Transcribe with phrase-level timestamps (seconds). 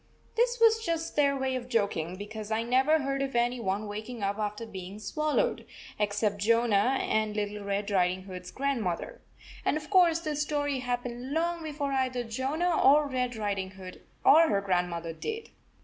[0.33, 4.23] This was just their way of joking, because I never heard of any one waking
[4.23, 5.63] up after being swallowed,
[5.99, 9.21] except Jonah and Little Red Riding Hood s grandmother.
[9.63, 14.49] And of course, this story happened long before either Jonah or Red Riding Hood or
[14.49, 15.51] her grandmother did.